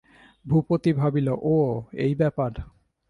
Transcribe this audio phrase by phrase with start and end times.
[0.45, 1.71] ভূপতি ভাবিল, ওঃ,
[1.97, 2.51] এই ব্যাপার।